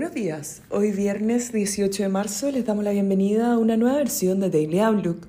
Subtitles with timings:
[0.00, 0.62] Buenos días.
[0.70, 4.78] Hoy viernes 18 de marzo les damos la bienvenida a una nueva versión de Daily
[4.78, 5.26] Outlook.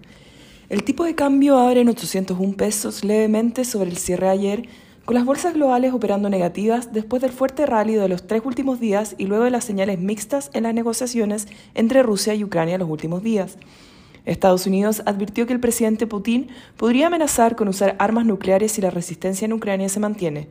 [0.69, 4.69] El tipo de cambio abre en 801 pesos levemente sobre el cierre ayer,
[5.03, 9.15] con las bolsas globales operando negativas después del fuerte rally de los tres últimos días
[9.17, 13.21] y luego de las señales mixtas en las negociaciones entre Rusia y Ucrania los últimos
[13.21, 13.57] días.
[14.23, 16.47] Estados Unidos advirtió que el presidente Putin
[16.77, 20.47] podría amenazar con usar armas nucleares si la resistencia en Ucrania se mantiene.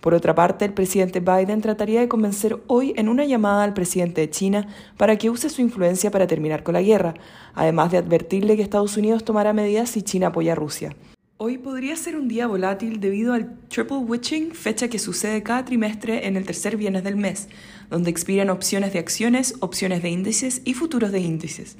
[0.00, 4.20] Por otra parte, el presidente Biden trataría de convencer hoy en una llamada al presidente
[4.20, 7.14] de China para que use su influencia para terminar con la guerra,
[7.54, 10.94] además de advertirle que Estados Unidos tomará medidas si China apoya a Rusia.
[11.38, 16.26] Hoy podría ser un día volátil debido al Triple Witching, fecha que sucede cada trimestre
[16.26, 17.48] en el tercer viernes del mes,
[17.90, 21.76] donde expiran opciones de acciones, opciones de índices y futuros de índices.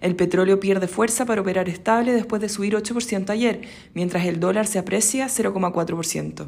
[0.00, 3.62] El petróleo pierde fuerza para operar estable después de subir 8% ayer,
[3.94, 6.46] mientras el dólar se aprecia 0,4%.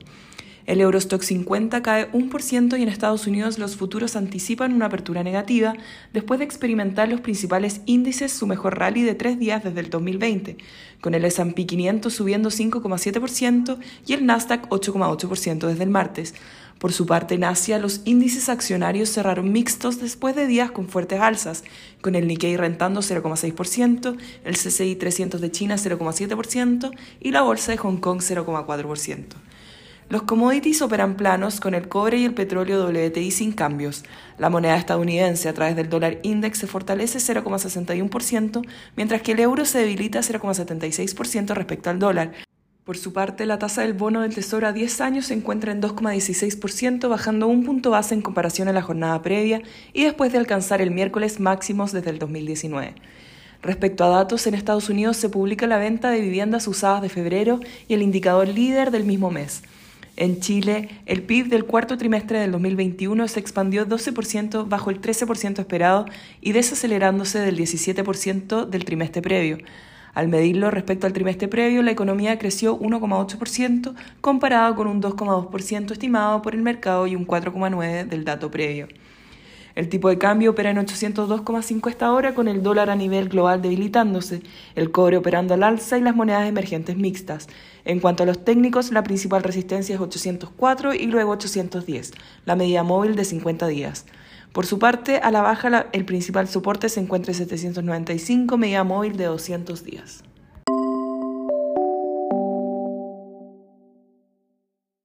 [0.64, 5.74] El Eurostock 50 cae 1% y en Estados Unidos los futuros anticipan una apertura negativa
[6.12, 10.58] después de experimentar los principales índices su mejor rally de tres días desde el 2020,
[11.00, 16.34] con el S&P 500 subiendo 5,7% y el Nasdaq 8,8% desde el martes.
[16.78, 21.20] Por su parte, en Asia, los índices accionarios cerraron mixtos después de días con fuertes
[21.20, 21.62] alzas,
[22.00, 27.78] con el Nikkei rentando 0,6%, el CCI 300 de China 0,7% y la bolsa de
[27.78, 29.26] Hong Kong 0,4%.
[30.12, 34.04] Los commodities operan planos con el cobre y el petróleo WTI sin cambios.
[34.36, 38.62] La moneda estadounidense a través del dólar index se fortalece 0,61%,
[38.94, 42.32] mientras que el euro se debilita 0,76% respecto al dólar.
[42.84, 45.80] Por su parte, la tasa del bono del Tesoro a 10 años se encuentra en
[45.80, 49.62] 2,16%, bajando un punto base en comparación a la jornada previa
[49.94, 52.96] y después de alcanzar el miércoles máximos desde el 2019.
[53.62, 57.60] Respecto a datos, en Estados Unidos se publica la venta de viviendas usadas de febrero
[57.88, 59.62] y el indicador líder del mismo mes.
[60.16, 65.58] En Chile, el PIB del cuarto trimestre del 2021 se expandió 12% bajo el 13%
[65.58, 66.04] esperado
[66.42, 69.58] y desacelerándose del 17% del trimestre previo.
[70.12, 76.42] Al medirlo respecto al trimestre previo, la economía creció 1,8% comparado con un 2,2% estimado
[76.42, 78.88] por el mercado y un 4,9% del dato previo.
[79.74, 83.62] El tipo de cambio opera en 802,5 esta hora con el dólar a nivel global
[83.62, 84.42] debilitándose,
[84.74, 87.48] el cobre operando al alza y las monedas emergentes mixtas.
[87.84, 92.12] En cuanto a los técnicos, la principal resistencia es 804 y luego 810,
[92.44, 94.04] la medida móvil de 50 días.
[94.52, 99.16] Por su parte, a la baja el principal soporte se encuentra en 795, medida móvil
[99.16, 100.22] de 200 días.